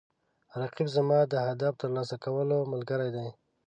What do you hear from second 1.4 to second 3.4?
هدف د ترلاسه کولو ملګری دی